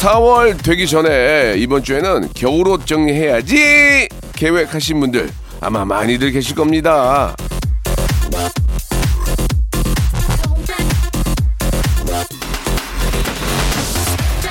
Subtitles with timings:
[0.00, 7.36] 4월 되기 전에 이번 주에는 겨울옷 정리해야지 계획하신 분들 아마 많이들 계실 겁니다.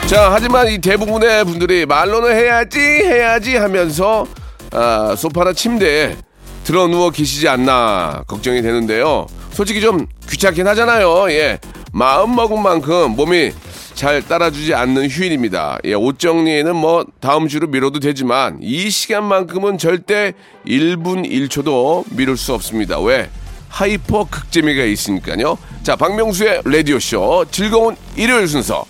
[0.05, 4.27] 자, 하지만 이 대부분의 분들이 말로는 해야지, 해야지 하면서,
[4.71, 6.15] 아, 소파나 침대에
[6.63, 9.25] 들어 누워 계시지 않나 걱정이 되는데요.
[9.51, 11.31] 솔직히 좀 귀찮긴 하잖아요.
[11.31, 11.59] 예.
[11.91, 13.51] 마음 먹은 만큼 몸이
[13.99, 15.77] 잘 따라주지 않는 휴일입니다.
[15.83, 20.31] 예, 옷 정리에는 뭐 다음 주로 미뤄도 되지만 이 시간만큼은 절대
[20.65, 22.97] 1분 1초도 미룰 수 없습니다.
[23.01, 23.29] 왜?
[23.67, 25.57] hyper 극재미가 있으니까요.
[25.83, 28.85] 자, 박명수의 라디오쇼 즐거운 일요일 순서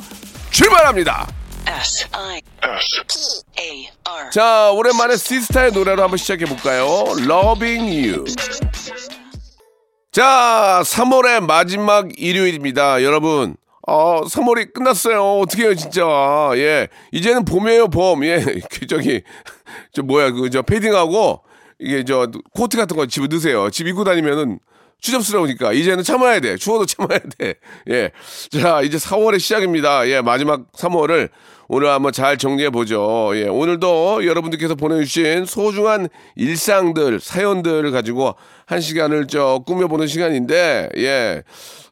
[0.51, 1.27] 출발합니다.
[1.65, 4.29] S I S T A R.
[4.29, 6.85] 자, 오랜만에 시스타의 노래로 한번 시작해 볼까요?
[7.17, 8.25] Loving You.
[10.11, 13.01] 자, 3월의 마지막 일요일입니다.
[13.01, 13.55] 여러분,
[13.89, 15.39] 어, 3월이 끝났어요.
[15.39, 16.03] 어떻게 해요, 진짜.
[16.53, 16.87] 예.
[17.11, 18.23] 이제는 봄이에요, 봄.
[18.23, 18.39] 예.
[18.69, 19.23] 그, 저기,
[19.91, 21.41] 저 뭐야, 그, 저 패딩하고,
[21.79, 23.69] 이게 저 코트 같은 거 집에 넣으세요.
[23.71, 24.59] 집 입고 다니면은
[24.99, 25.73] 추접스러우니까.
[25.73, 26.57] 이제는 참아야 돼.
[26.57, 27.55] 추워도 참아야 돼.
[27.89, 28.11] 예.
[28.49, 30.07] 자, 이제 4월의 시작입니다.
[30.09, 30.21] 예.
[30.21, 31.29] 마지막 3월을
[31.67, 33.31] 오늘 한번 잘 정리해 보죠.
[33.35, 33.43] 예.
[33.43, 41.43] 오늘도 여러분들께서 보내주신 소중한 일상들, 사연들을 가지고 한 시간을 저 꾸며보는 시간인데, 예.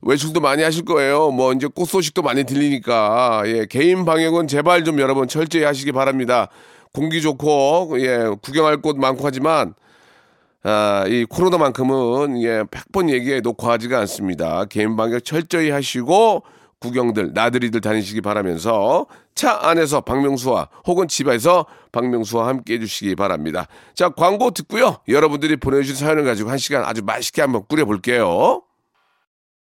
[0.02, 1.32] 외출도 많이 하실 거예요.
[1.32, 6.50] 뭐 이제 꽃 소식도 많이 들리니까 예, 개인 방역은 제발 좀 여러분 철저히 하시기 바랍니다.
[6.94, 9.74] 공기 좋고 예, 구경할 곳 많고 하지만
[10.70, 14.66] 아, 이 코로나만큼은 예, 100번 얘기해 놓고하지가 않습니다.
[14.66, 16.44] 개인 방역 철저히 하시고
[16.82, 23.68] 구경들 나들이들 다니시기 바라면서 차 안에서 박명수와 혹은 집에서 박명수와 함께 해주시기 바랍니다.
[23.96, 24.98] 자 광고 듣고요.
[25.08, 28.62] 여러분들이 보내주신 사연을 가지고 한 시간 아주 맛있게 한번 꾸려볼게요.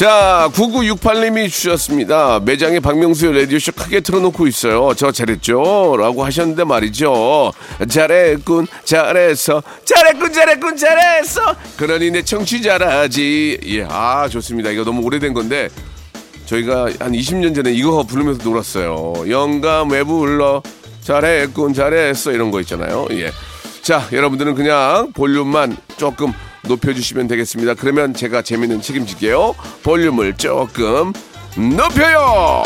[0.00, 2.40] 자, 9968님이 주셨습니다.
[2.42, 4.94] 매장에 박명수의 라디오쇼 크게 틀어놓고 있어요.
[4.96, 5.94] 저 잘했죠?
[5.98, 7.52] 라고 하셨는데 말이죠.
[7.86, 9.62] 잘했군, 잘했어.
[9.84, 11.54] 잘했군, 잘했군, 잘했어.
[11.76, 13.60] 그러니 내 청취 잘하지.
[13.66, 14.70] 예, 아, 좋습니다.
[14.70, 15.68] 이거 너무 오래된 건데.
[16.46, 19.28] 저희가 한 20년 전에 이거 부르면서 놀았어요.
[19.28, 20.62] 영감 왜 불러?
[21.02, 22.32] 잘했군, 잘했어.
[22.32, 23.06] 이런 거 있잖아요.
[23.10, 23.30] 예.
[23.82, 27.74] 자, 여러분들은 그냥 볼륨만 조금 높여주시면 되겠습니다.
[27.74, 29.54] 그러면 제가 재미는 책임질게요.
[29.82, 31.12] 볼륨을 조금
[31.56, 32.62] 높여요!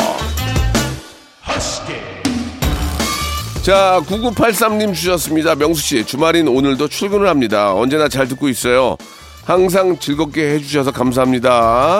[3.63, 5.55] 자, 9983님 주셨습니다.
[5.55, 7.73] 명수씨, 주말인 오늘도 출근을 합니다.
[7.73, 8.95] 언제나 잘 듣고 있어요.
[9.43, 11.99] 항상 즐겁게 해주셔서 감사합니다.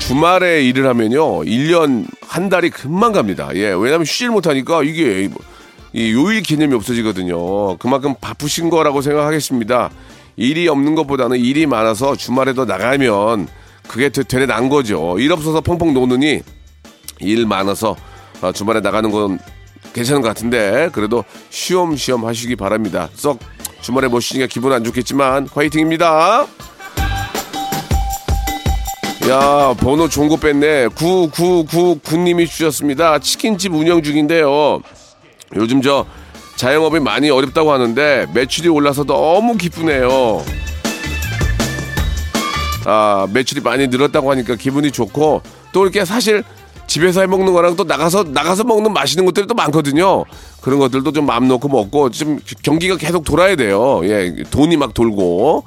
[0.00, 1.44] 주말에 일을 하면요.
[1.44, 3.48] 1년, 한 달이 금방 갑니다.
[3.54, 5.30] 예, 왜냐면 쉬질 못하니까 이게
[5.92, 7.76] 이 요일 개념이 없어지거든요.
[7.78, 9.90] 그만큼 바쁘신 거라고 생각하겠습니다.
[10.36, 13.48] 일이 없는 것보다는 일이 많아서 주말에도 나가면
[13.88, 15.18] 그게 되- 되레 난 거죠.
[15.18, 16.40] 일 없어서 펑펑 노느니
[17.20, 17.96] 일 많아서
[18.40, 19.38] 아, 주말에 나가는 건
[19.92, 23.08] 괜찮은 것 같은데 그래도 쉬엄쉬엄 하시기 바랍니다.
[23.14, 23.38] 썩
[23.80, 26.46] 주말에 못 쉬니까 기분 안 좋겠지만 화이팅입니다.
[29.28, 30.88] 야 번호 거 뺐네.
[30.88, 33.18] 9999님이 주셨습니다.
[33.18, 34.80] 치킨집 운영 중인데요.
[35.56, 36.06] 요즘 저
[36.56, 40.42] 자영업이 많이 어렵다고 하는데 매출이 올라서 너무 기쁘네요.
[42.86, 45.42] 아, 매출이 많이 늘었다고 하니까 기분이 좋고
[45.72, 46.42] 또 이렇게 사실
[46.86, 50.24] 집에서 해 먹는 거랑 또 나가서 나가서 먹는 맛있는 것들이 또 많거든요.
[50.60, 54.00] 그런 것들도 좀 마음 놓고 먹고 좀 경기가 계속 돌아야 돼요.
[54.04, 55.64] 예, 돈이 막 돌고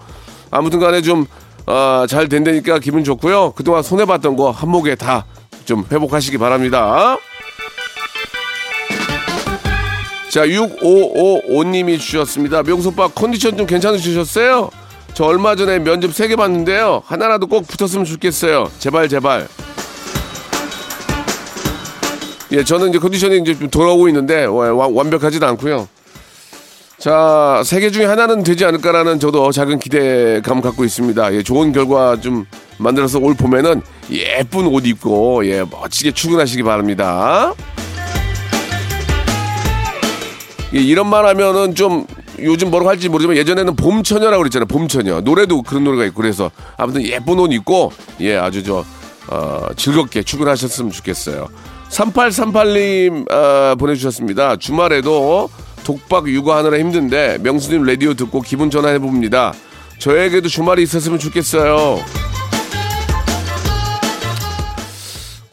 [0.51, 1.25] 아무튼 간에 좀
[1.65, 3.53] 아, 잘 된다니까 기분 좋고요.
[3.55, 5.25] 그동안 손해 봤던 거 한목에 다
[5.65, 7.17] 좀 회복하시기 바랍니다.
[10.33, 12.63] 자, 6555님이 주셨습니다.
[12.63, 14.71] 명소빠 컨디션 좀 괜찮으셨어요?
[15.13, 17.03] 저 얼마 전에 면접 3개 봤는데요.
[17.05, 18.71] 하나라도 꼭 붙었으면 좋겠어요.
[18.79, 19.47] 제발, 제발.
[22.51, 25.87] 예, 저는 이제 컨디션이 이제 좀 돌아오고 있는데, 완벽하지는 않고요.
[26.97, 31.31] 자, 세 개 중에 하나는 되지 않을까라는 저도 작은 기대감 갖고 있습니다.
[31.35, 32.47] 예, 좋은 결과 좀
[32.79, 37.53] 만들어서 올 봄에는 예쁜 옷 입고, 예, 멋지게 출근하시기 바랍니다.
[40.73, 42.05] 예, 이런 말 하면은 좀
[42.39, 44.65] 요즘 뭐라고 할지 모르지만 예전에는 봄처녀라고 그랬잖아요.
[44.67, 45.21] 봄처녀.
[45.21, 47.91] 노래도 그런 노래가 있고 그래서 아무튼 예쁜 옷 입고
[48.21, 48.83] 예, 아주 저
[49.27, 51.47] 어, 즐겁게 출근하셨으면 좋겠어요.
[51.89, 54.55] 3838님 어, 보내주셨습니다.
[54.57, 55.49] 주말에도
[55.83, 59.53] 독박 육아하느라 힘든데 명수님 라디오 듣고 기분 전환해 봅니다.
[59.99, 61.99] 저에게도 주말이 있었으면 좋겠어요.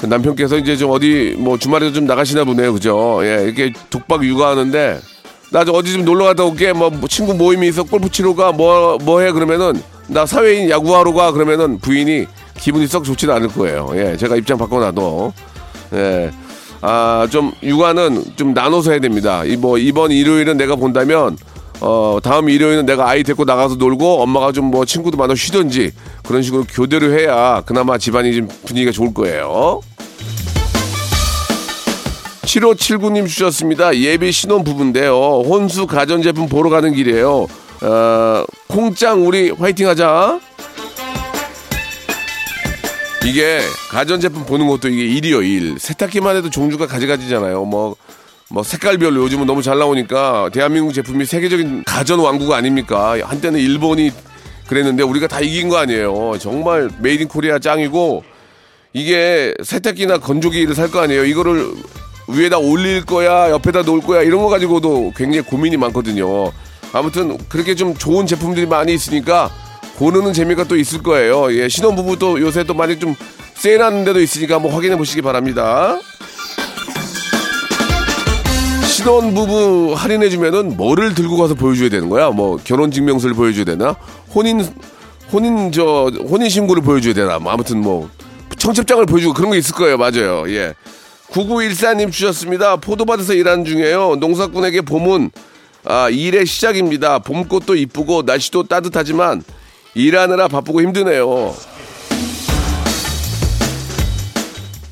[0.03, 3.21] 남편께서 이제 좀 어디 뭐 주말에도 좀 나가시나 보네요, 그죠?
[3.23, 4.99] 예, 이렇게 독박 육아하는데
[5.53, 6.73] 나저 어디 좀 놀러 갔다 올게.
[6.73, 8.53] 뭐 친구 모임이 있어 골프 치러 가.
[8.53, 12.27] 뭐 뭐 해 그러면은 나 사회인 야구하러 가 그러면은 부인이
[12.59, 13.91] 기분이 썩 좋지는 않을 거예요.
[13.95, 15.33] 예, 제가 입장 바꿔놔도
[15.95, 16.31] 예.
[16.83, 19.45] 아, 좀 육아는 좀 나눠서 해야 됩니다.
[19.45, 21.37] 이 뭐 이번 일요일은 내가 본다면
[21.83, 25.91] 어, 다음 일요일은 내가 아이 데리고 나가서 놀고 엄마가 좀 뭐 친구도 만나 쉬든지
[26.25, 29.81] 그런 식으로 교대로 해야 그나마 집안이 좀 분위기가 좋을 거예요.
[32.51, 33.97] 7579님 주셨습니다.
[33.97, 35.15] 예비 신혼 부부인데요.
[35.47, 37.47] 혼수 가전제품 보러 가는 길이에요.
[37.83, 40.41] 어, 콩짱 우리 화이팅 하자.
[43.25, 43.61] 이게
[43.91, 45.79] 가전제품 보는 것도 이게 일이요, 일.
[45.79, 47.65] 세탁기만 해도 종류가 가지가지잖아요.
[47.67, 47.95] 뭐,
[48.49, 53.17] 뭐 색깔별로 요즘은 너무 잘 나오니까 대한민국 제품이 세계적인 가전 왕국 아닙니까?
[53.23, 54.11] 한때는 일본이
[54.67, 56.33] 그랬는데 우리가 다 이긴 거 아니에요.
[56.41, 58.25] 정말 made in Korea 짱이고
[58.93, 61.25] 이게 세탁기나 건조기를 살 거 아니에요.
[61.27, 61.71] 이거를
[62.33, 66.53] 위에다 올릴 거야, 옆에다 놓을 거야 이런 거 가지고도 굉장히 고민이 많거든요.
[66.93, 69.51] 아무튼 그렇게 좀 좋은 제품들이 많이 있으니까
[69.97, 71.53] 고르는 재미가 또 있을 거예요.
[71.55, 73.15] 예, 신혼부부도 요새 또 많이 좀
[73.55, 75.99] 세일하는 데도 있으니까 한번 확인해 보시기 바랍니다.
[78.87, 82.31] 신혼부부 할인해주면은 뭐를 들고 가서 보여줘야 되는 거야?
[82.31, 83.97] 뭐 결혼 증명서를 보여줘야 되나?
[84.35, 84.67] 혼인,
[85.33, 87.39] 혼인, 저, 혼인 신고를 보여줘야 되나?
[87.39, 88.11] 뭐 아무튼 뭐
[88.59, 89.97] 청첩장을 보여주고 그런 거 있을 거예요.
[89.97, 90.45] 맞아요.
[90.49, 90.75] 예.
[91.31, 92.77] 9914님 주셨습니다.
[92.77, 94.17] 포도밭에서 일하는 중이에요.
[94.17, 95.31] 농사꾼에게 봄은
[95.85, 97.21] 아, 일의 시작입니다.
[97.21, 99.43] 봄꽃도 이쁘고 날씨도 따뜻하지만
[99.95, 101.55] 일하느라 바쁘고 힘드네요.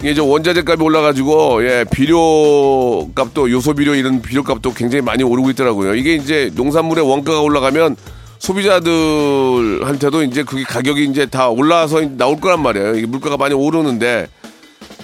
[0.00, 5.25] 이게 저 원자재 값이 올라가지고 예 비료 값도 요소 비료 이런 비료 값도 굉장히 많이
[5.25, 5.96] 오르고 있더라고요.
[5.96, 7.96] 이게 이제 농산물의 원가가 올라가면
[8.38, 12.94] 소비자들한테도 이제 그게 가격이 이제 다 올라와서 나올 거란 말이에요.
[12.94, 14.29] 이게 물가가 많이 오르는데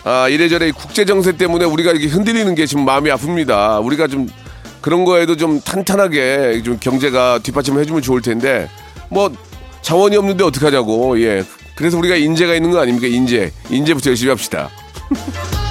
[0.04, 3.84] 아 이래저래 국제 정세 때문에 우리가 이렇게 흔들리는 게 지금 마음이 아픕니다.
[3.84, 4.28] 우리가 좀
[4.80, 8.68] 그런 거에도 좀 탄탄하게 좀 경제가 뒷받침을 해주면 좋을 텐데
[9.08, 9.32] 뭐
[9.82, 11.42] 자원이 없는데 어떡하자고 예
[11.74, 14.68] 그래서 우리가 인재가 있는 거 아닙니까 인재 인재부터 열심히 합시다.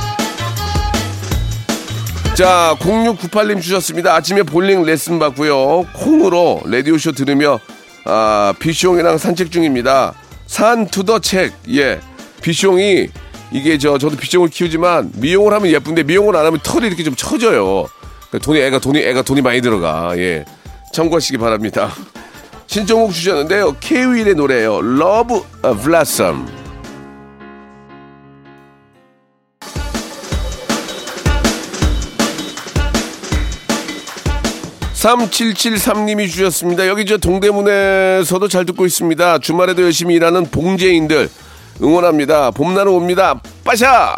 [2.35, 4.15] 자, 0698님 주셨습니다.
[4.15, 5.85] 아침에 볼링 레슨 받고요.
[5.93, 7.59] 콩으로 라디오쇼 들으며,
[8.05, 10.15] 아, 비숑이랑 산책 중입니다.
[10.47, 11.53] 산 to the 책.
[11.69, 11.99] 예.
[12.41, 13.09] 비숑이,
[13.53, 17.85] 이게 저, 저도 비숑을 키우지만, 미용을 하면 예쁜데, 미용을 안 하면 털이 이렇게 좀 처져요.
[18.29, 20.17] 그러니까 돈이, 애가 돈이, 애가 돈이 많이 들어가.
[20.17, 20.43] 예.
[20.91, 21.93] 참고하시기 바랍니다.
[22.65, 23.77] 신청곡 주셨는데요.
[23.79, 24.79] 케이윌의 노래예요.
[25.65, 26.47] A Blossom.
[35.03, 36.87] 3773님이 주셨습니다.
[36.87, 39.39] 여기 저 동대문에서도 잘 듣고 있습니다.
[39.39, 41.29] 주말에도 열심히 일하는 봉제인들
[41.81, 42.51] 응원합니다.
[42.51, 43.41] 봄날은 옵니다.
[43.63, 44.15] 빠샤!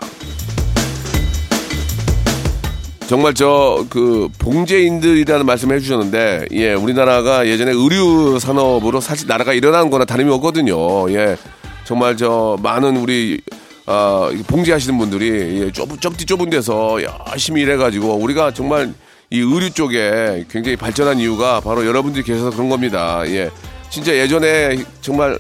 [3.08, 10.06] 정말 저 그 봉제인들이라는 말씀을 해주셨는데 예 우리나라가 예전에 의류 산업으로 사실 나라가 일어난 거나
[10.06, 11.10] 다름이 없거든요.
[11.12, 11.38] 예
[11.86, 13.42] 정말 저 많은 우리
[13.86, 16.98] 아 봉제하시는 분들이 예, 좁, 좁디 좁은 데서
[17.32, 18.92] 열심히 일해가지고 우리가 정말
[19.30, 23.22] 이 의류 쪽에 굉장히 발전한 이유가 바로 여러분들이 계셔서 그런 겁니다.
[23.28, 23.52] 예
[23.92, 25.38] 진짜 예전에 정말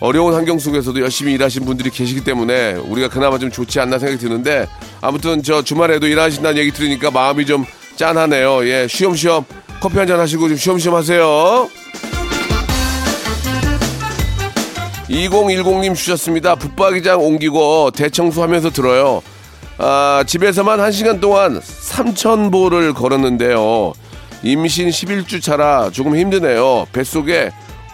[0.00, 4.66] 어려운 환경 속에서도 열심히 일하신 분들이 계시기 때문에 우리가 그나마 좀 좋지 않나 생각이 드는데
[5.02, 7.66] 아무튼 저 주말에도 일하신다는 얘기 들으니까 마음이 좀
[7.96, 8.66] 짠하네요.
[8.66, 9.44] 예, 쉬엄쉬엄
[9.80, 11.68] 커피 한 잔 하시고 좀 쉬엄쉬엄 하세요.
[15.10, 16.54] 2010님 주셨습니다.
[16.54, 19.22] 붙박이장 옮기고 대청소하면서 들어요.
[19.78, 23.92] 아, 집에서만 1시간 동안 3,000보를 걸었는데요.
[24.42, 26.86] 임신 11주 차라 조금 힘드네요.
[26.92, 27.50] 뱃속에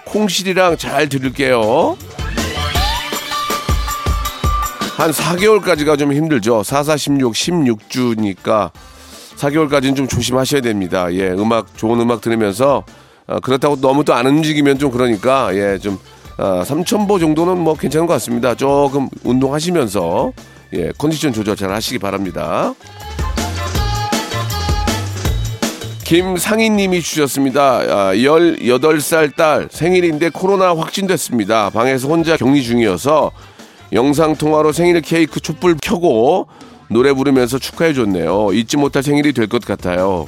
[0.06, 1.96] 콩실이랑 잘 들을게요.
[4.96, 6.62] 한 4개월까지가 좀 힘들죠.
[6.62, 8.70] 4, 4, 16, 16주니까
[9.36, 11.12] 4개월까지는 좀 조심하셔야 됩니다.
[11.12, 12.84] 예, 음악 좋은 음악 들으면서
[13.26, 15.98] 어, 그렇다고 너무 또 안 움직이면 좀 그러니까 예, 좀
[16.38, 18.54] 어, 3,000보 정도는 뭐 괜찮은 것 같습니다.
[18.54, 20.32] 조금 운동하시면서
[20.74, 22.72] 예, 컨디션 조절 잘 하시기 바랍니다.
[26.06, 27.62] 김상희님이 주셨습니다.
[27.80, 31.70] 아, 18살 딸 생일인데 코로나 확진됐습니다.
[31.70, 33.32] 방에서 혼자 격리 중이어서
[33.92, 36.46] 영상통화로 생일 케이크 촛불 켜고
[36.88, 38.52] 노래 부르면서 축하해줬네요.
[38.52, 40.26] 잊지 못할 생일이 될 것 같아요.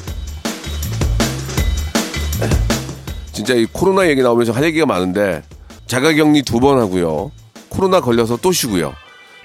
[3.33, 5.45] 진짜 이 코로나 얘기 나오면서 할 얘기가 많은데
[5.87, 7.31] 자가격리 두 번 하고요.
[7.69, 8.95] 코로나 걸려서 또 쉬고요.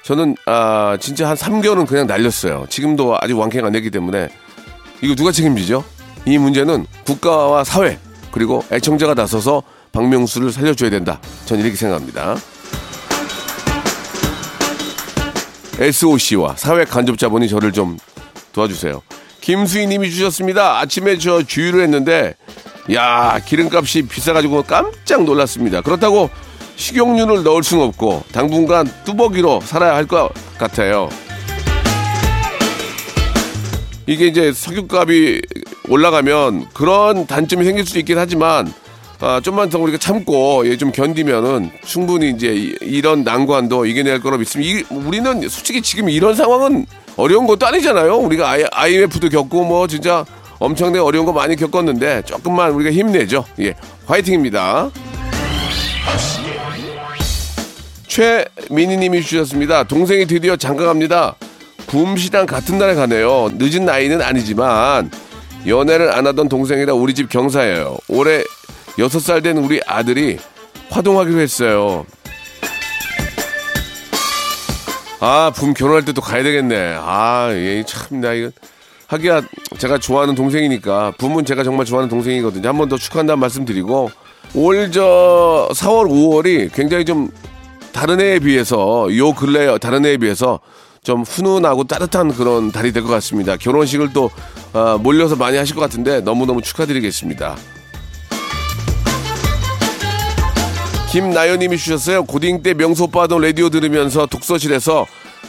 [0.04, 2.66] 저는 아 진짜 한 3개월은 그냥 날렸어요.
[2.70, 4.30] 지금도 아직 완쾌가 안 됐기 때문에
[5.04, 5.84] 이거 누가 책임지죠?
[6.26, 8.00] 이 문제는 국가와 사회
[8.32, 11.20] 그리고 애청자가 나서서 박명수를 살려줘야 된다.
[11.46, 12.36] 저는 이렇게 생각합니다.
[15.80, 17.98] SOC와 사회 간접자본이 저를 좀
[18.54, 19.02] 도와주세요.
[19.42, 20.80] 김수희님이 주셨습니다.
[20.80, 22.36] 아침에 저 주유를 했는데
[22.94, 25.82] 야 기름값이 비싸가지고 깜짝 놀랐습니다.
[25.82, 26.30] 그렇다고
[26.76, 31.10] 식용유를 넣을 수는 없고 당분간 뚜벅이로 살아야 할 것 같아요.
[34.08, 35.42] 이게 이제 석유값이
[35.90, 38.72] 올라가면 그런 단점이 생길 수 있긴 하지만
[39.20, 44.38] 아, 좀만 더 우리가 참고 예, 좀 견디면은 충분히 이제 이- 이런 난관도 이겨낼 거라
[44.38, 44.80] 믿습니다.
[44.80, 46.86] 이, 우리는 솔직히 지금 이런 상황은
[47.16, 48.16] 어려운 것도 아니잖아요.
[48.18, 50.26] 우리가 IMF도 겪고 뭐 진짜
[50.60, 53.46] 엄청나게 어려운 거 많이 겪었는데 조금만 우리가 힘내죠.
[53.62, 53.76] 예,
[54.08, 54.90] 화이팅입니다.
[58.08, 59.84] 최민희님이 주셨습니다.
[59.84, 61.36] 동생이 드디어 장가 갑니다.
[61.88, 63.50] 붐시랑 같은 날에 가네요.
[63.54, 65.10] 늦은 나이는 아니지만
[65.68, 67.98] 연애를 안 하던 동생이라 우리 집 경사예요.
[68.10, 68.44] 올해
[69.00, 70.38] 여섯 살된 우리 아들이
[70.90, 72.06] 화동하기로 했어요.
[75.20, 76.98] 아, 붐 결혼할 때도 가야 되겠네.
[77.00, 78.50] 아, 예, 참, 나 이거.
[79.08, 79.42] 하기야,
[79.78, 82.68] 제가 좋아하는 동생이니까, 붐은 제가 정말 좋아하는 동생이거든요.
[82.68, 84.12] 한 번 더 축하한다는 말씀 드리고,
[84.54, 87.30] 올 저 4월, 5월이 굉장히 좀
[87.94, 90.60] 다른 해에 비해서, 요 근래 다른 해에 비해서
[91.04, 93.58] 좀 훈훈하고 따뜻한 그런 달이 될 것 같습니다.
[93.58, 94.30] 결혼식을 또,
[94.72, 97.58] 아, 몰려서 많이 하실 것 같은데, 너무너무 축하드리겠습니다.
[101.12, 102.24] 김나연님이 주셨어요.
[102.24, 105.06] 고딩 때 명소 빠던 라디오 들으면서 독서실에서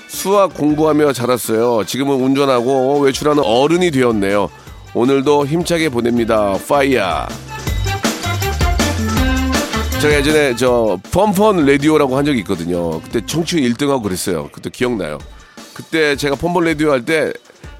[0.08, 1.84] 수학 공부하며 자랐어요.
[1.86, 4.50] 지금은 운전하고 외출하는 어른이 되었네요.
[4.92, 6.58] 오늘도 힘차게 보냅니다.
[6.68, 7.28] 파이야.
[10.02, 13.00] 제가 예전에 저 펀펀 라디오라고 한 적이 있거든요.
[13.00, 14.50] 그때 청취율 1등하고 그랬어요.
[14.52, 15.18] 그때 기억나요.
[15.74, 17.32] 그때 제가 펀펀 라디오 할 때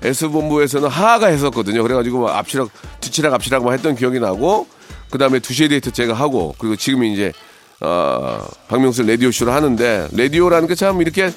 [0.03, 1.83] S본부에서는 하하가 했었거든요.
[1.83, 2.69] 그래가지고 막 앞치락,
[3.01, 4.67] 뒤치락, 앞치락 막 했던 기억이 나고,
[5.09, 7.33] 그 다음에 두시에 데이트 제가 하고, 그리고 지금 이제,
[7.81, 11.31] 어, 박명수 라디오 쇼를 하는데, 라디오라는 게 참 이렇게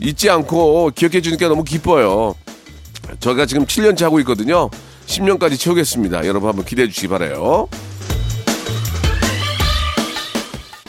[0.00, 2.34] 잊지 않고 기억해 주니까 너무 기뻐요.
[3.20, 4.70] 저희가 지금 7년째 하고 있거든요.
[5.06, 6.26] 10년까지 채우겠습니다.
[6.26, 7.68] 여러분 한번 기대해 주시기 바라요.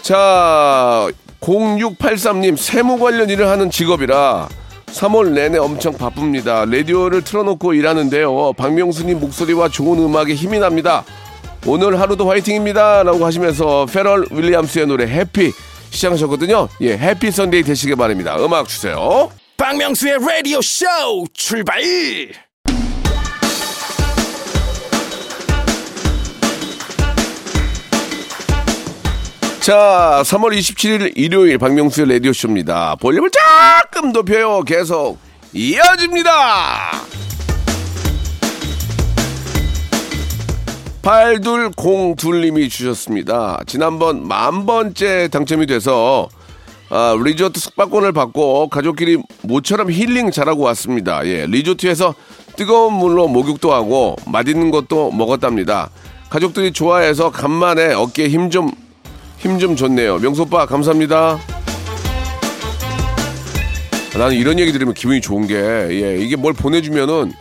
[0.01, 1.08] 자,
[1.41, 4.48] 0683님, 세무 관련 일을 하는 직업이라
[4.95, 6.63] 3월 내내 엄청 바쁩니다.
[6.65, 8.53] 라디오를 틀어놓고 일하는데요.
[8.53, 11.03] 박명수님 목소리와 좋은 음악에 힘이 납니다.
[11.67, 13.03] 오늘 하루도 화이팅입니다.
[13.03, 15.51] 라고 하시면서 페럴 윌리엄스의 노래 Happy
[15.89, 16.69] 시작하셨거든요.
[16.81, 18.37] 예, happy Sunday 되시길 바랍니다.
[18.39, 19.29] 음악 주세요.
[19.57, 20.85] 박명수의 라디오 쇼
[21.33, 21.81] 출발
[29.65, 32.98] 자, 3월 27일 일요일 박명수의 라디오쇼입니다.
[32.98, 34.62] 볼륨을 조금 높여요.
[34.62, 35.17] 계속
[35.53, 36.91] 이어집니다.
[41.01, 43.60] 8202님이 주셨습니다.
[43.65, 46.29] 지난번 만 번째 당첨이 돼서
[46.91, 51.25] 아, 리조트 숙박권을 받고 가족끼리 모처럼 힐링 잘하고 왔습니다.
[51.25, 52.13] 예, 리조트에서
[52.55, 55.89] 뜨거운 물로 목욕도 하고 맛있는 것도 먹었답니다.
[56.29, 58.69] 가족들이 좋아해서 간만에 어깨에 힘 좀
[59.45, 60.17] 힘 좀 줬네요.
[60.17, 61.37] 명수 오빠 감사합니다.
[64.17, 67.31] 나는 이런 얘기 들으면 기분이 좋은 게 예, 이게 뭘 보내주면은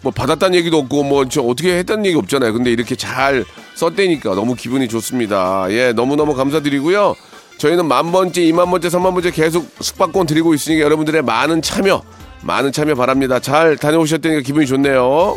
[0.00, 2.54] 뭐 받았다는 얘기도 없고 뭐 저 어떻게 했다는 얘기 없잖아요.
[2.54, 5.66] 근데 이렇게 잘 썼대니까 너무 기분이 좋습니다.
[5.70, 7.14] 예, 너무너무 감사드리고요.
[7.58, 12.02] 저희는 만 번째, 이만 번째, 삼만 번째 계속 숙박권 드리고 있으니까 여러분들의 많은 참여,
[12.42, 13.38] 많은 참여 바랍니다.
[13.38, 15.36] 잘 다녀오셨다니까 기분이 좋네요.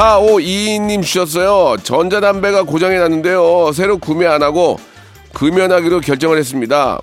[0.00, 1.76] 4522님 주셨어요.
[1.82, 3.70] 전자담배가 고장이 났는데요.
[3.74, 4.78] 새로 구매 안 하고
[5.34, 6.98] 금연하기로 결정을 했습니다.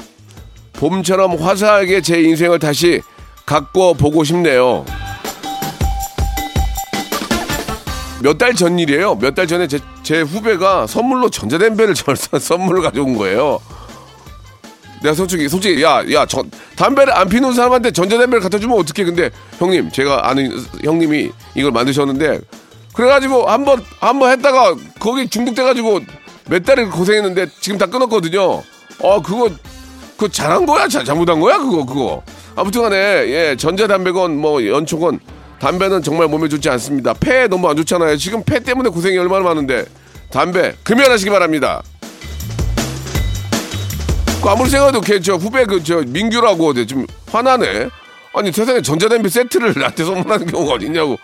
[0.73, 3.01] 봄처럼 화사하게 제 인생을 다시
[3.45, 4.83] 갖고 보고 싶네요.
[8.23, 9.13] 몇 달 전 일이에요.
[9.15, 13.59] 몇 달 전에 제, 제 후배가 선물로 전자담배를 절 선물을 가져온 거예요.
[15.03, 16.43] 내가 솔직히 솔직히 야야 저
[16.75, 20.51] 담배를 안 피는 사람한테 전자담배를 갖다 주면 어떻게 근데 형님 제가 아는
[20.83, 22.39] 형님이 이걸 만드셨는데
[22.97, 25.99] 그래가지고 한번 한번 했다가 거기 중독돼가지고
[26.49, 28.63] 몇 달을 고생했는데 지금 다 끊었거든요.
[28.99, 29.51] 어 그거
[30.17, 32.23] 그거 잘한 거야 잘 잘못한 거야 그거 그거
[32.55, 35.19] 아무튼간에 예 전자담배건 뭐 연초건
[35.59, 37.13] 담배는 정말 몸에 좋지 않습니다.
[37.13, 38.17] 폐 너무 안 좋잖아요.
[38.17, 39.85] 지금 폐 때문에 고생이 얼마나 많은데
[40.31, 41.83] 담배 금연하시기 바랍니다.
[44.41, 47.89] 그 아무리 생각해도 걔저 후배 그 저 민규라고 좀 화나네.
[48.33, 51.17] 아니 세상에 전자담배 세트를 나한테 선물하는 경우가 어딨냐고.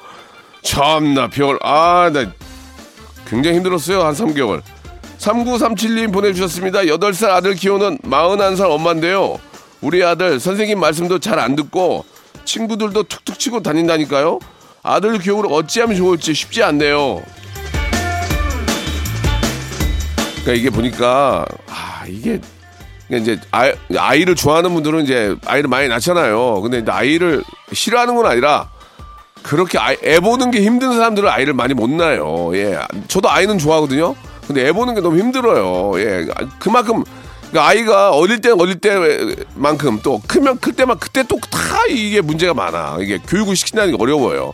[0.64, 1.58] 참나 별.
[1.62, 2.32] 아 나
[3.28, 4.62] 굉장히 힘들었어요 한 3개월.
[5.20, 6.82] 3937님 보내주셨습니다.
[6.82, 9.40] 8살 아들 키우는 41살 엄마인데요.
[9.82, 12.06] 우리 아들 선생님 말씀도 잘 안 듣고
[12.46, 14.40] 친구들도 툭툭 치고 다닌다니까요.
[14.82, 17.22] 아들 교육을 어찌하면 좋을지 쉽지 않네요.
[20.42, 22.40] 그러니까 이게 보니까 아 이게
[23.08, 26.62] 그러니까 이제 아이, 아이를 좋아하는 분들은 이제 아이를 많이 낳잖아요.
[26.62, 28.70] 근데 이제 아이를 싫어하는 건 아니라
[29.44, 32.52] 그렇게 아이, 애 보는 게 힘든 사람들은 아이를 많이 못 낳아요.
[32.56, 32.80] 예.
[33.08, 34.16] 저도 아이는 좋아하거든요.
[34.48, 35.92] 근데 애 보는 게 너무 힘들어요.
[36.00, 36.26] 예.
[36.60, 37.04] 그만큼
[37.50, 42.54] 그러니까 아이가 어릴 때 어릴 때만큼 또 크면 클 때만 그때 또 다 이게 문제가
[42.54, 42.98] 많아.
[43.02, 44.54] 이게 교육을 시킨다는 게 어려워요.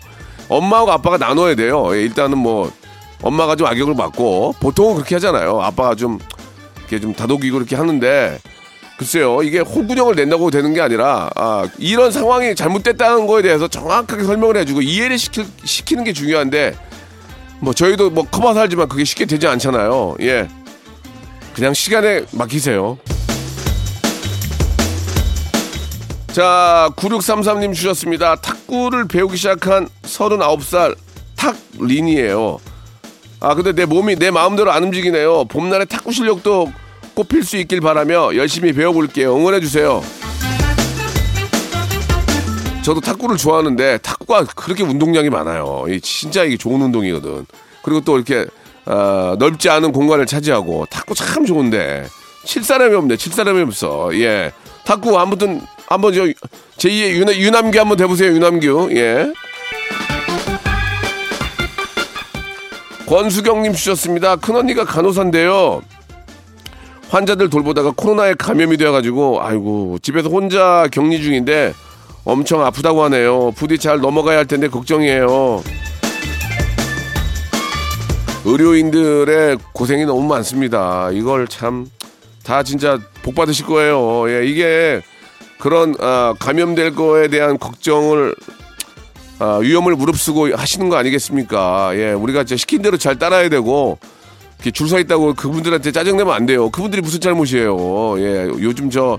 [0.50, 1.96] 엄마하고 아빠가 나눠야 돼요.
[1.96, 2.72] 예, 일단은 뭐
[3.22, 5.62] 엄마가 좀 악역을 맡고 보통은 그렇게 하잖아요.
[5.62, 6.18] 아빠가 좀
[6.80, 8.40] 이렇게 좀 다독이고 그렇게 하는데
[9.00, 14.58] 글쎄요 이게 홍군형을 낸다고 되는 게 아니라 아, 이런 상황이 잘못됐다는 거에 대해서 정확하게 설명을
[14.58, 16.78] 해주고 이해를 시키, 시키는 게 중요한데
[17.62, 20.16] 뭐 저희도 뭐 커버 살지만 그게 쉽게 되지 않잖아요.
[20.20, 20.50] 예.
[21.54, 22.98] 그냥 시간에 맡기세요.
[26.34, 28.36] 자, 9633님 주셨습니다.
[28.36, 30.98] 탁구를 배우기 시작한 39살
[31.38, 32.60] 탁린이에요.
[33.40, 35.46] 아, 근데 내 몸이 내 마음대로 안 움직이네요.
[35.46, 36.72] 봄날에 탁구 실력도
[37.20, 39.36] 꼽힐 수 있길 바라며 열심히 배워볼게요.
[39.36, 40.02] 응원해주세요.
[42.82, 45.84] 저도 탁구를 좋아하는데 탁구가 그렇게 운동량이 많아요.
[45.90, 47.46] 이 진짜 이게 좋은 운동이거든.
[47.84, 48.46] 그리고 또 이렇게
[48.86, 52.08] 어, 넓지 않은 공간을 차지하고 탁구 참 좋은데
[52.46, 53.18] 칠 사람이 없네.
[53.18, 54.12] 칠 사람이 없어.
[54.14, 54.54] 예.
[54.86, 56.22] 탁구 아무튼 한번 저
[56.78, 58.32] 제2의 유남, 유남규 한번 대보세요.
[58.32, 58.92] 유남규.
[58.94, 59.34] 예.
[63.08, 64.38] 권수경님 주셨습니다.
[64.38, 65.82] 큰언니가 간호사인데요.
[67.10, 71.74] 환자들 돌보다가 코로나에 감염이 되어가지고 아이고 집에서 혼자 격리 중인데
[72.24, 73.52] 엄청 아프다고 하네요.
[73.52, 75.64] 부디 잘 넘어가야 할 텐데 걱정이에요.
[78.46, 81.10] 의료인들의 고생이 너무 많습니다.
[81.12, 81.88] 이걸 참
[82.50, 84.28] 다 진짜 복 받으실 거예요.
[84.32, 85.02] 예, 이게
[85.60, 88.34] 그런 아, 감염될 거에 대한 걱정을
[89.38, 91.92] 아, 위험을 무릅쓰고 하시는 거 아니겠습니까?
[91.94, 94.00] 예, 우리가 진짜 시킨 대로 잘 따라야 되고
[94.74, 96.70] 줄 서 있다고 그분들한테 짜증내면 안 돼요.
[96.70, 98.20] 그분들이 무슨 잘못이에요.
[98.20, 99.18] 예, 요즘 저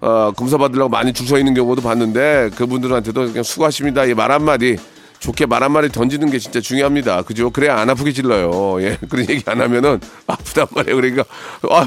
[0.00, 4.08] 어, 검사 받으려고 많이 줄 서 있는 경우도 봤는데 그분들한테도 그냥 수고하십니다.
[4.08, 4.76] 예, 말 한마디
[5.18, 7.20] 좋게 말 한마디 던지는 게 진짜 중요합니다.
[7.22, 7.50] 그죠?
[7.50, 8.82] 그래야 안 아프게 찔러요.
[8.82, 10.96] 예, 그런 얘기 안 하면은 아프단 말이에요.
[10.96, 11.24] 그러니까
[11.70, 11.86] 아,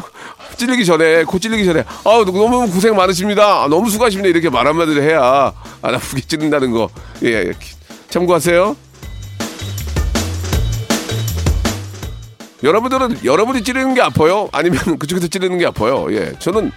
[0.56, 3.64] 찔리기 전에 코 찔리기 전에 아 너무 고생 많으십니다.
[3.64, 4.30] 아, 너무 수고하십니다.
[4.30, 5.52] 이렇게 말 한마디를 해야
[5.82, 6.90] 안 아프게 찔린다는 거
[7.24, 7.52] 예,
[8.10, 8.76] 참고하세요.
[12.64, 14.50] 여러분들은 여러분이 찌르는 게 아파요?
[14.52, 16.08] 아니면 그쪽에서 찌르는 게 아파요?
[16.12, 16.72] 예, 저는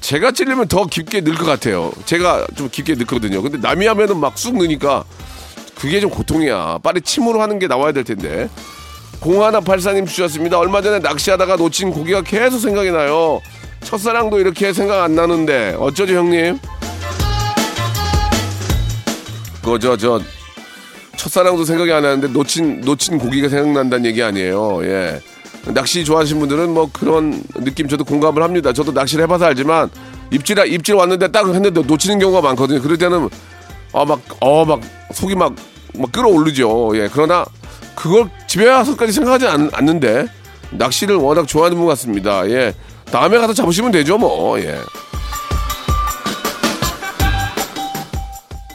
[0.00, 1.92] 제가 찌르면 더 깊게 늘 것 같아요.
[2.04, 3.42] 제가 좀 깊게 넣거든요.
[3.42, 5.04] 근데 남이 하면은 막 쑥 넣으니까
[5.78, 6.78] 그게 좀 고통이야.
[6.82, 8.48] 빨리 침으로 하는 게 나와야 될 텐데.
[9.20, 10.58] 공하나 팔사님 주셨습니다.
[10.58, 13.40] 얼마 전에 낚시하다가 놓친 고기가 계속 생각이 나요.
[13.84, 16.58] 첫사랑도 이렇게 생각 안 나는데 어쩌죠 형님?
[19.62, 20.20] 그저 저
[21.20, 24.80] 첫사랑도 생각이 안 나는데 놓친 놓친 고기가 생각난다는 얘기 아니에요.
[24.84, 25.20] 예.
[25.66, 28.72] 낚시 좋아하시는 분들은 뭐 그런 느낌 저도 공감을 합니다.
[28.72, 29.90] 저도 낚시를 해봐서 알지만
[30.30, 32.80] 입질 입질 왔는데 딱 했는데 놓치는 경우가 많거든요.
[32.80, 33.28] 그럴 때는
[33.92, 34.80] 아막어막
[35.12, 35.54] 속이 막
[35.94, 36.92] 막 끌어오르죠.
[36.94, 37.08] 예.
[37.12, 37.44] 그러나
[37.94, 40.26] 그걸 집에 와서까지 생각하지 않, 않는데
[40.70, 42.48] 낚시를 워낙 좋아하는 분 같습니다.
[42.50, 42.74] 예.
[43.06, 44.58] 다음에 가서 잡으시면 되죠, 뭐.
[44.60, 44.78] 예.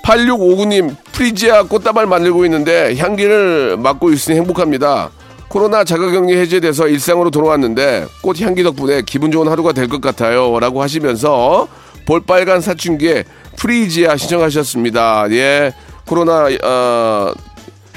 [0.05, 5.09] 8659님, 프리지아 꽃다발 만들고 있는데 향기를 맡고 있으니 행복합니다.
[5.47, 10.59] 코로나 자가격리 해제돼서 일상으로 돌아왔는데 꽃 향기 덕분에 기분 좋은 하루가 될 것 같아요.
[10.59, 11.67] 라고 하시면서
[12.05, 13.23] 볼빨간 사춘기에
[13.57, 15.25] 프리지아 신청하셨습니다.
[15.31, 15.73] 예.
[16.05, 17.33] 코로나, 어,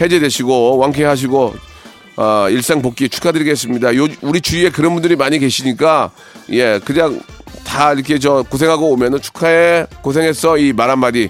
[0.00, 1.54] 해제되시고, 완쾌하시고,
[2.16, 3.94] 어, 일상 복귀 축하드리겠습니다.
[3.96, 6.10] 요, 우리 주위에 그런 분들이 많이 계시니까,
[6.52, 7.20] 예, 그냥
[7.66, 10.56] 다 이렇게 저 고생하고 오면은 축하해, 고생했어.
[10.56, 11.28] 이 말 한마디.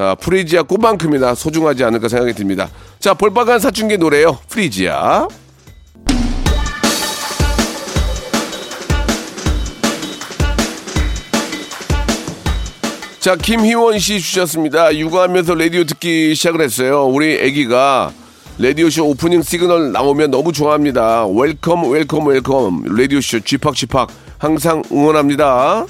[0.00, 2.70] 아, 프리지아 꽃만큼이나 소중하지 않을까 생각이 듭니다.
[2.98, 4.38] 자, 볼빨간 사춘기 노래요.
[4.48, 5.28] 프리지아.
[13.18, 14.96] 자, 김희원 씨 주셨습니다.
[14.96, 17.04] 육아하면서 라디오 듣기 시작을 했어요.
[17.04, 18.10] 우리 아기가
[18.58, 21.26] 라디오쇼 오프닝 시그널 나오면 너무 좋아합니다.
[21.26, 22.96] Welcome, welcome, welcome.
[22.96, 24.08] 라디오쇼 G-Park, G-Park.
[24.38, 25.84] 항상 응원합니다.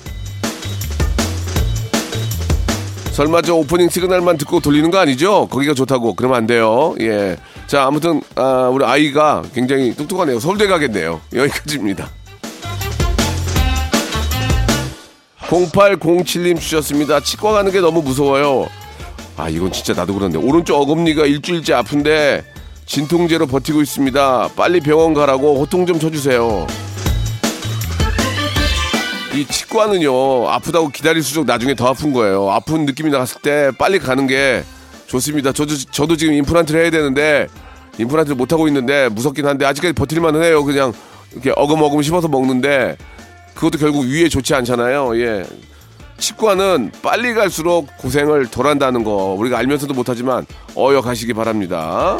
[3.13, 5.49] 설마 저 오프닝 시그널만 듣고 돌리는 거 아니죠?
[5.49, 6.15] 거기가 좋다고.
[6.15, 6.95] 그러면 안 돼요.
[7.01, 7.37] 예.
[7.67, 10.39] 자, 아무튼, 아, 우리 아이가 굉장히 똑똑하네요.
[10.41, 11.21] 서울대 가겠네요.
[11.35, 12.09] 여기까지입니다.
[15.41, 17.21] 0807님 주셨습니다.
[17.21, 18.69] 치과 가는 게 너무 무서워요.
[19.37, 20.39] 아, 이건 진짜 나도 그런데.
[20.39, 22.45] 오른쪽 어금니가 일주일째 아픈데
[22.87, 24.51] 진통제로 버티고 있습니다.
[24.57, 26.67] 빨리 병원 가라고 호통 좀 쳐주세요.
[29.35, 32.51] 이 치과는요, 아프다고 기다릴 수록 나중에 더 아픈 거예요.
[32.51, 34.65] 아픈 느낌이 나갔을 때 빨리 가는 게
[35.07, 35.53] 좋습니다.
[35.53, 37.47] 저도, 저도 지금 임플란트를 해야 되는데,
[37.99, 40.65] 임플란트를 못 하고 있는데, 무섭긴 한데, 아직까지 버틸만은 해요.
[40.65, 40.93] 그냥,
[41.33, 42.97] 이렇게 어금어금 씹어서 먹는데,
[43.55, 45.17] 그것도 결국 위에 좋지 않잖아요.
[45.21, 45.45] 예.
[46.19, 50.45] 치과는 빨리 갈수록 고생을 덜 한다는 거, 우리가 알면서도 못하지만,
[50.77, 52.19] 어여 가시기 바랍니다.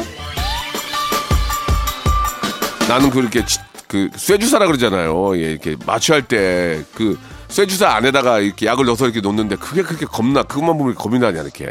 [2.87, 3.59] 나는 그렇게 치-
[3.91, 5.35] 그 쇠주사라 그러잖아요.
[5.37, 10.43] 예, 이렇게 마취할 때 그 쇠주사 안에다가 이렇게 약을 넣어서 이렇게 놓는데 그게 그렇게 겁나
[10.43, 11.67] 그것만 보면 겁이 나냐 이렇게.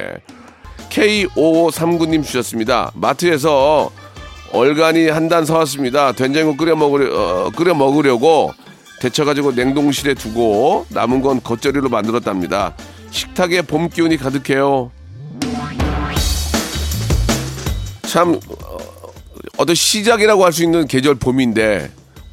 [0.90, 2.90] K5539님 주셨습니다.
[2.94, 3.90] 마트에서
[4.52, 6.12] 얼간이 한 단 사왔습니다.
[6.12, 8.52] 된장국 끓여 먹으려 어, 끓여 먹으려고
[9.00, 12.74] 데쳐가지고 냉동실에 두고 남은 건 겉절이로 만들었답니다.
[13.10, 14.90] 식탁에 봄 기운이 가득해요.
[18.02, 18.38] 참
[19.56, 21.90] 어떤 시작이라고 할 수 있는 계절 봄인데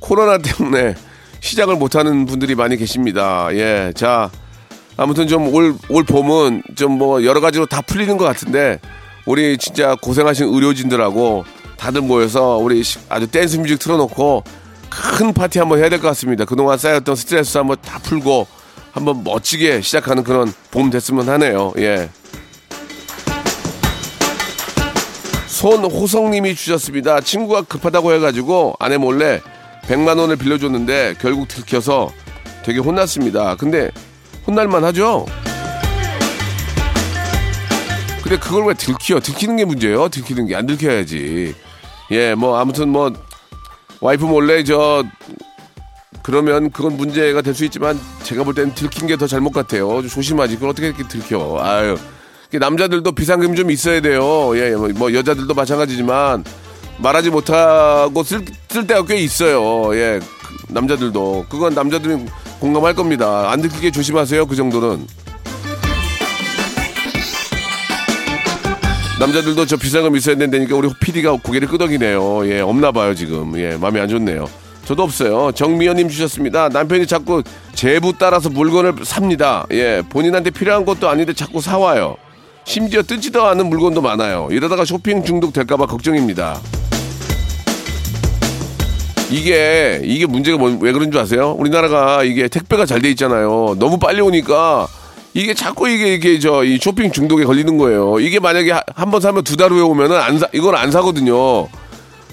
[0.07, 0.95] 코로나 때문에
[1.41, 3.49] 시작을 못하는 분들이 많이 계십니다.
[3.51, 4.29] 예, 자
[4.95, 8.79] 아무튼 좀 올 올 봄은 좀 뭐 여러 가지로 다 풀리는 것 같은데
[9.25, 11.43] 우리 진짜 고생하신 의료진들하고
[11.77, 14.43] 다들 모여서 우리 시- 아주 댄스 뮤직 틀어놓고
[14.89, 16.45] 큰 파티 한번 해야 될 것 같습니다.
[16.45, 18.47] 그동안 쌓였던 스트레스 한번 다 풀고
[18.93, 21.73] 한번 멋지게 시작하는 그런 봄 됐으면 하네요.
[21.77, 22.09] 예.
[25.47, 27.19] 손호성님이 주셨습니다.
[27.21, 29.41] 친구가 급하다고 해가지고 아내 몰래
[29.87, 32.11] 100만 원을 빌려줬는데 결국 들켜서
[32.63, 33.55] 되게 혼났습니다.
[33.55, 33.89] 근데
[34.45, 35.25] 혼날만 하죠?
[38.21, 39.19] 근데 그걸 왜 들키요?
[39.21, 40.09] 들키는 게 문제예요.
[40.09, 41.55] 들키는 게 안 들켜야지.
[42.11, 43.11] 예, 뭐 아무튼 뭐
[44.01, 45.03] 와이프 몰래 저
[46.23, 50.01] 그러면 그건 문제가 될 수 있지만 제가 볼 때는 들킨 게 더 잘못 같아요.
[50.01, 50.55] 좀 조심하지.
[50.55, 51.57] 그걸 어떻게 이렇게 들켜?
[51.61, 51.97] 아유.
[52.51, 54.57] 남자들도 비상금 좀 있어야 돼요.
[54.57, 56.43] 예, 뭐, 뭐 여자들도 마찬가지지만
[56.99, 59.95] 말하지 못하고 쓸, 쓸 때가 꽤 있어요.
[59.95, 62.25] 예, 그 남자들도 그건 남자들이
[62.59, 63.51] 공감할 겁니다.
[63.51, 64.45] 안 들키게 조심하세요.
[64.47, 65.05] 그 정도는.
[69.19, 72.47] 남자들도 저 비상금 있어야 된다니까 우리 PD가 고개를 끄덕이네요.
[72.49, 73.57] 예, 없나 봐요, 지금.
[73.59, 74.47] 예, 마음에 안 좋네요.
[74.85, 75.51] 저도 없어요.
[75.53, 76.69] 정미연님 주셨습니다.
[76.69, 79.65] 남편이 자꾸 제부 따라서 물건을 삽니다.
[79.71, 82.15] 예, 본인한테 필요한 것도 아닌데 자꾸 사와요.
[82.63, 84.49] 심지어 뜯지도 않은 물건도 많아요.
[84.51, 86.59] 이러다가 쇼핑 중독 될까봐 걱정입니다.
[89.29, 91.55] 이게 이게 문제가 뭔- 왜 그런 줄 아세요?
[91.57, 93.75] 우리나라가 이게 택배가 잘 돼 있잖아요.
[93.77, 94.87] 너무 빨리 오니까
[95.33, 98.19] 이게 자꾸 이게 이게 저 이 쇼핑 중독에 걸리는 거예요.
[98.19, 101.67] 이게 만약에 한 번 사면 두 달 후에 오면은 안 사, 이걸 안 사거든요.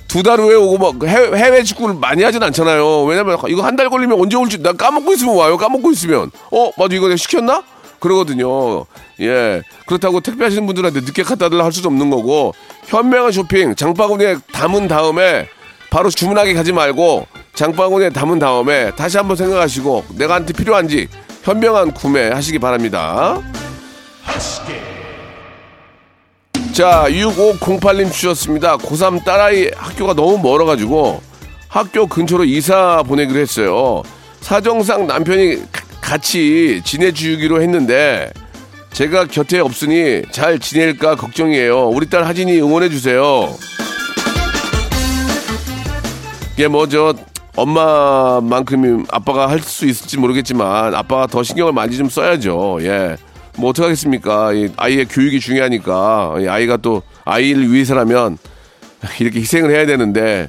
[0.08, 3.02] 두 달 후에 오고 막 해외, 해외 직구를 많이 하진 않잖아요.
[3.04, 5.56] 왜냐면 이거 한 달 걸리면 언제 올지 나 까먹고 있으면 와요.
[5.56, 7.64] 까먹고 있으면 어 맞아 이거 내가 시켰나?
[7.98, 8.84] 그러거든요.
[9.20, 12.54] 예 그렇다고 택배 하시는 분들한테 늦게 갖다 달라 할 수도 없는 거고
[12.86, 15.48] 현명한 쇼핑 장바구니에 담은 다음에
[15.94, 21.06] 바로 주문하게 가지 말고 장바구니에 담은 다음에 다시 한번 생각하시고 내가 한테 필요한지
[21.44, 23.40] 현명한 구매 하시기 바랍니다.
[26.72, 28.76] 자, 6508님 주셨습니다.
[28.76, 31.22] 고3 딸아이 학교가 너무 멀어가지고
[31.68, 34.02] 학교 근처로 이사 보내기로 했어요.
[34.40, 38.32] 사정상 남편이 가- 같이 지내주기로 했는데
[38.92, 41.90] 제가 곁에 없으니 잘 지낼까 걱정이에요.
[41.90, 43.54] 우리 딸 하진이 응원해주세요.
[46.56, 47.14] 이게 뭐 저
[47.56, 52.78] 엄마만큼이 아빠가 할 수 있을지 모르겠지만 아빠가 더 신경을 많이 좀 써야죠.
[52.80, 53.16] 예.
[53.56, 54.52] 뭐 어떡하겠습니까?
[54.52, 58.38] 이 아이의 교육이 중요하니까 이 아이가 또 아이를 위해서라면
[59.20, 60.48] 이렇게 희생을 해야 되는데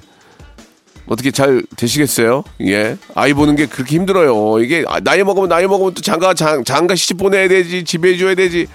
[1.05, 2.43] 어떻게 잘 되시겠어요?
[2.61, 2.97] 예.
[3.13, 4.59] 아이 보는 게 그렇게 힘들어요.
[4.61, 8.33] 이게 아, 나이 먹으면 나이 먹으면 또 장가 장, 장가 시집 보내야 되지 지배해 줘야
[8.33, 8.65] 되지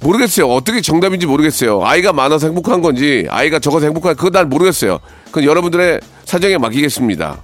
[0.00, 0.48] 모르겠어요.
[0.48, 1.84] 어떻게 정답인지 모르겠어요.
[1.84, 4.98] 아이가 많아서 행복한 건지, 아이가 적어서 행복한, 그건 난 모르겠어요.
[5.26, 7.38] 그건 여러분들의 사정에 맡기겠습니다.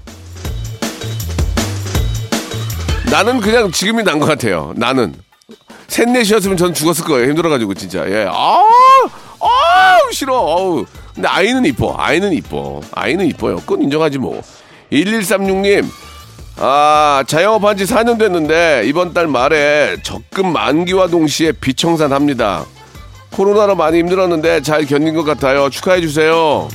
[3.10, 4.72] 나는 그냥 지금이 난 것 같아요.
[4.76, 5.14] 나는.
[5.88, 7.28] 셋넷이었으면 전 죽었을 거예요.
[7.28, 8.08] 힘들어가지고, 진짜.
[8.08, 8.26] 예.
[8.28, 8.58] 아,
[9.40, 10.34] 아, 싫어.
[10.36, 10.86] 어우.
[11.14, 11.94] 근데 아이는 이뻐.
[11.96, 12.80] 아이는 이뻐.
[12.92, 13.56] 아이는 이뻐요.
[13.56, 14.42] 그건 인정하지 뭐.
[14.92, 15.84] 1136님,
[16.56, 22.64] 아, 자영업한 지 4년 됐는데 이번 달 말에 적금 만기와 동시에 비청산 합니다.
[23.32, 25.68] 코로나로 많이 힘들었는데 잘 견딘 것 같아요.
[25.68, 26.68] 축하해 주세요.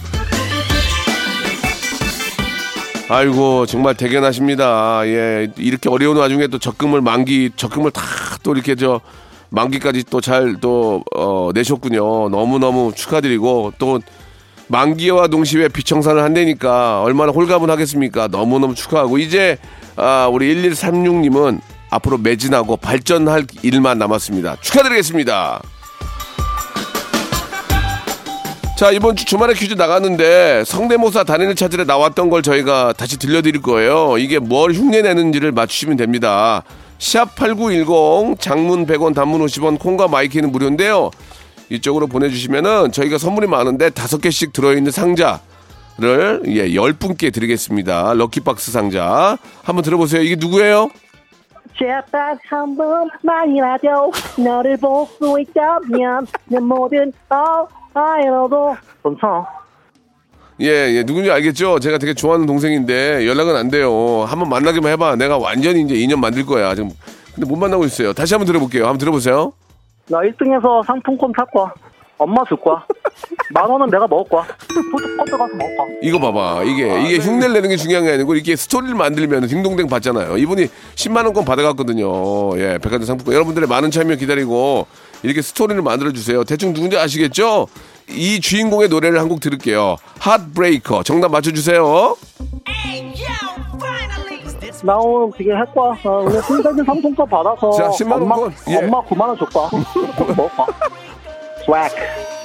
[3.11, 5.01] 아이고 정말 대견하십니다.
[5.05, 8.01] 예, 이렇게 어려운 와중에 또 적금을 만기 적금을 다
[8.43, 9.01] 또 이렇게 저
[9.49, 12.29] 만기까지 또 잘또 어, 내셨군요.
[12.29, 13.99] 너무 너무 축하드리고 또
[14.69, 18.27] 만기와 동시에 비청산을 한다니까 얼마나 홀가분하겠습니까?
[18.27, 19.57] 너무너무 축하하고 이제
[19.95, 24.57] 아, 우리 1136님은 앞으로 매진하고 발전할 일만 남았습니다.
[24.61, 25.61] 축하드리겠습니다.
[28.77, 34.17] 자 이번 주 주말에 퀴즈 나갔는데 성대모사 달인을 찾으러 나왔던 걸 저희가 다시 들려드릴 거예요.
[34.17, 36.63] 이게 뭘 흉내내는지를 맞추시면 됩니다.
[36.99, 41.11] 샵8910 장문 100원 단문 50원 콩과 마이케이는 무료인데요.
[41.69, 48.13] 이쪽으로 보내주시면은 저희가 선물이 많은데 다섯 개씩 들어있는 상자를 예, 열 분께 드리겠습니다.
[48.13, 49.37] lucky box 상자.
[49.63, 50.21] 한번 들어보세요.
[50.21, 50.89] 이게 누구예요?
[51.77, 54.11] 제발 한 번만이라도
[54.43, 59.45] 너를 볼 수 있다면 내 모든 어 아이로도 괜찮아
[60.61, 61.79] 예, 예, 누군지 알겠죠?
[61.79, 64.25] 제가 되게 좋아하는 동생인데 연락은 안 돼요.
[64.27, 65.15] 한번 만나기만 해봐.
[65.15, 66.75] 내가 완전히 이제 인연 만들 거야.
[66.75, 66.89] 지금
[67.33, 68.11] 근데 못 만나고 있어요.
[68.11, 68.83] 다시 한번 들어볼게요.
[68.83, 69.53] 한번 들어보세요.
[70.09, 71.71] 나 1등에서 상품권 살 거야
[72.17, 72.83] 엄마 줄 거야
[73.53, 76.63] 만 원은 내가 먹을 거야 푸드코트 가서 먹을 거야 이거 봐봐.
[76.63, 80.37] 이게 이게 흉내를 내는 게 중요한 게 아니고 이렇게 스토리를 만들면 딩동댕 받잖아요.
[80.37, 82.57] 이분이 10만 원권 받아갔거든요.
[82.59, 83.33] 예, 백화점 상품권.
[83.35, 84.87] 여러분들의 많은 참여 기다리고
[85.23, 86.43] 이렇게 스토리를 만들어 주세요.
[86.43, 87.67] 대충 누군지 아시겠죠?
[88.09, 89.97] 이 주인공의 노래를 한 곡 들을게요.
[90.19, 91.03] Heartbreaker.
[91.03, 92.15] 정답 맞춰 주세요.
[94.83, 98.53] 나 오늘 되게 할 거야 나 오늘 신세진 상품권 받아서 자, 10만 엄마, 원권.
[98.69, 98.77] 예.
[98.77, 100.49] 엄마 9만 원줄 거야 푸드코트 먹을
[101.65, 102.39] 거야 swag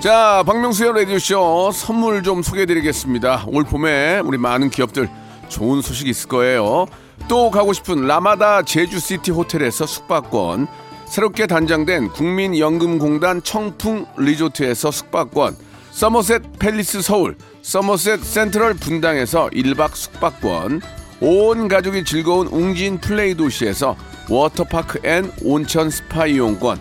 [0.00, 3.46] 자, 박명수의 라디오쇼 선물 좀 소개해드리겠습니다.
[3.48, 5.08] 올 봄에 우리 많은 기업들
[5.48, 6.86] 좋은 소식 있을 거예요.
[7.28, 10.68] 또 가고 싶은 라마다 제주시티 호텔에서 숙박권,
[11.06, 15.56] 새롭게 단장된 국민연금공단 청풍 리조트에서 숙박권,
[15.90, 20.80] 서머셋 팰리스 서울, 서머셋 센트럴 분당에서 1박 숙박권,
[21.20, 23.96] 온 가족이 즐거운 웅진 플레이 도시에서
[24.30, 26.78] 워터파크 and 온천 스파 이용권,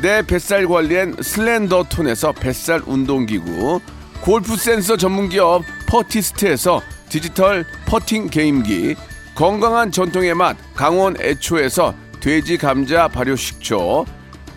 [0.00, 3.80] 내 뱃살 관리엔 슬렌더 톤에서 뱃살 운동기구,
[4.20, 8.94] 골프 센서 전문기업 퍼티스트에서 디지털 퍼팅 게임기,
[9.34, 14.06] 건강한 전통의 맛 강원 애초에서 돼지 감자 발효 식초,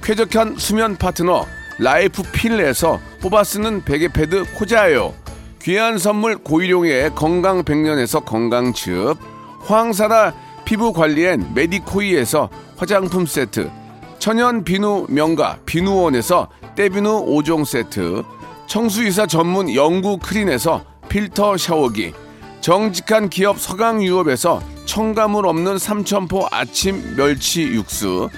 [0.04, 1.48] 쾌적한 수면 파트너
[1.80, 5.16] 라이프 필에서 뽑아 쓰는 베개 패드 코자요,
[5.64, 9.16] 귀한 선물 고일용의 건강 백년에서 건강즙,
[9.60, 10.34] 황사라
[10.66, 13.70] 피부 관리엔 메디코이에서 화장품 세트,
[14.18, 18.24] 천연 비누 명가 비누원에서 때비누 5종 세트
[18.66, 22.14] 청수이사 전문 영구 크린에서 필터 샤워기
[22.62, 28.30] 정직한 기업 서강유업에서 첨가물 없는 삼천포 아침 멸치 육수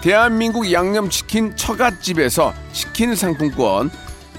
[0.00, 3.90] 대한민국 양념치킨 처갓집에서 치킨 상품권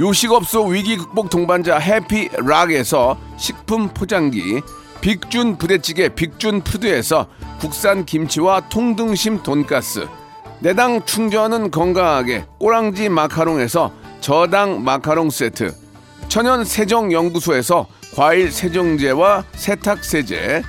[0.00, 4.60] 요식업소 위기 극복 동반자 해피락에서 식품 포장기
[5.00, 7.26] 빅준 부대찌개 빅준 푸드에서
[7.60, 10.06] 국산 김치와 통등심 돈가스
[10.60, 15.74] 내당 충전은 건강하게 꼬랑지 마카롱에서 저당 마카롱 세트
[16.28, 20.62] 천연 세정 연구소에서 과일 세정제와 세탁 세제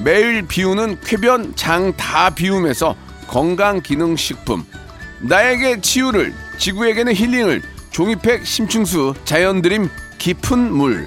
[0.00, 2.96] 매일 비우는 쾌변 장 다 비움에서
[3.28, 4.64] 건강 기능 식품
[5.20, 11.06] 나에게 치유를 지구에게는 힐링을 종이팩 심층수 자연드림 깊은 물.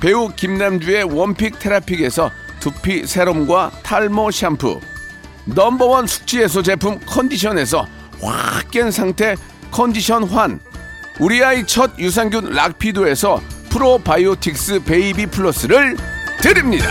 [0.00, 4.80] 배우 김남주의 one pick 테라픽에서 두피 세럼과 탈모 샴푸.
[5.44, 7.86] Number one 숙취 해소 제품 컨디션에서
[8.20, 9.34] 확 깬 상태
[9.72, 10.60] 컨디션 환.
[11.18, 13.40] 우리 아이 첫 유산균 락피도에서
[13.70, 15.96] 프로바이오틱스 베이비 플러스를
[16.40, 16.86] 드립니다.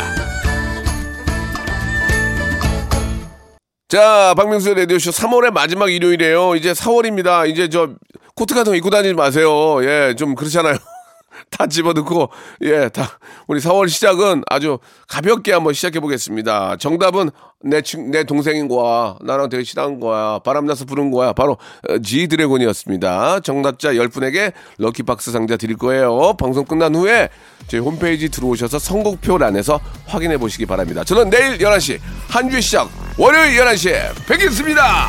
[3.88, 6.56] 자 박명수의 라디오쇼 3월의 마지막 일요일이에요.
[6.56, 7.50] 이제 4월입니다.
[7.50, 7.90] 이제 저
[8.40, 10.78] 코트 같은 거 입고 다니지 마세요 예 좀 그렇잖아요
[11.52, 12.30] 다 집어넣고
[12.62, 16.76] 예, 다 우리 4월 시작은 아주 가볍게 한번 시작해 보겠습니다.
[16.78, 17.30] 정답은
[17.62, 19.16] 내, 친, 내 동생인 거야.
[19.22, 20.40] 나랑 되게 친한 거야.
[20.40, 21.32] 바람나서 부른 거야.
[21.34, 23.40] 바로 어, G 드래곤이었습니다.
[23.42, 26.34] 정답자 10분에게 럭키박스 상자 드릴 거예요.
[26.38, 27.30] 방송 끝난 후에
[27.68, 31.04] 저희 홈페이지 들어오셔서 선곡표란에서 확인해 보시기 바랍니다.
[31.04, 32.00] 저는 내일 11시
[32.30, 35.08] 한 주의 시작 월요일 11시에 뵙겠습니다.